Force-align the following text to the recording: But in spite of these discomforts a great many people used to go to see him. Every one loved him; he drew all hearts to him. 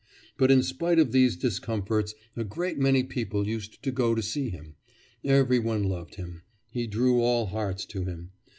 But 0.35 0.49
in 0.49 0.63
spite 0.63 0.97
of 0.97 1.11
these 1.11 1.35
discomforts 1.37 2.15
a 2.35 2.43
great 2.43 2.79
many 2.79 3.03
people 3.03 3.47
used 3.47 3.83
to 3.83 3.91
go 3.91 4.15
to 4.15 4.21
see 4.23 4.49
him. 4.49 4.73
Every 5.23 5.59
one 5.59 5.83
loved 5.83 6.15
him; 6.15 6.41
he 6.71 6.87
drew 6.87 7.21
all 7.21 7.45
hearts 7.45 7.85
to 7.85 8.05
him. 8.05 8.31